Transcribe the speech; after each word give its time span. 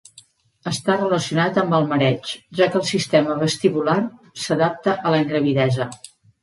Està 0.69 0.95
relacionat 1.01 1.59
amb 1.63 1.75
el 1.79 1.85
mareig, 1.93 2.33
ja 2.61 2.71
que 2.73 2.81
el 2.81 2.89
sistema 2.95 3.39
vestibular 3.45 3.99
s'adapta 4.47 5.01
a 5.11 5.15
la 5.17 5.23
ingravidesa. 5.27 5.91